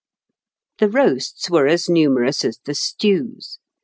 ]The 0.79 0.89
roasts 0.89 1.47
were 1.51 1.67
as 1.67 1.87
numerous 1.87 2.43
as 2.43 2.57
the 2.65 2.73
stews. 2.73 3.59